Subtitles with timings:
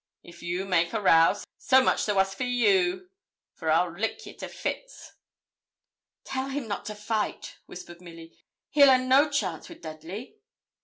[0.23, 3.11] If you make a row, so much the wuss for you,
[3.53, 5.13] for I'll lick ye to fits.'
[6.23, 8.35] 'Tell him not to fight,' whispered Milly;
[8.71, 10.37] 'he'll a no chance wi' Dudley.'